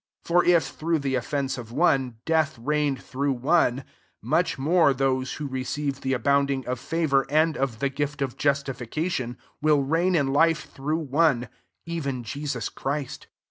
17 0.25 0.25
For 0.51 0.55
if, 0.57 0.63
through 0.69 0.97
the 0.97 1.13
offence 1.13 1.59
of 1.59 1.71
one, 1.71 2.15
death 2.25 2.57
reign 2.57 2.97
ed 2.97 3.03
through 3.03 3.33
one; 3.33 3.83
much 4.19 4.57
more, 4.57 4.95
those 4.95 5.33
who 5.33 5.45
receive 5.45 6.01
the 6.01 6.13
abound 6.13 6.49
ing 6.49 6.65
of 6.65 6.79
favour 6.79 7.23
and 7.29 7.55
[of 7.55 7.77
the 7.77 7.89
gift] 7.89 8.19
of 8.23 8.35
justification, 8.35 9.37
will 9.61 9.83
reign 9.83 10.15
in 10.15 10.33
life 10.33 10.67
through 10.71 10.97
one, 10.97 11.49
even 11.85 12.23
Jesus 12.23 12.67
Christ. 12.67 13.27